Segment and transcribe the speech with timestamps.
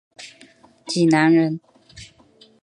[0.87, 1.59] 荆南人。